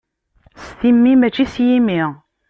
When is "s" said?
0.65-0.67, 1.53-1.55